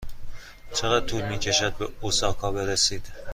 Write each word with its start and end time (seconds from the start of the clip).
چقدر 0.73 1.05
طول 1.05 1.29
می 1.29 1.39
کشد 1.39 1.75
به 1.77 1.89
اوساکا 2.01 2.51
برسد؟ 2.51 3.01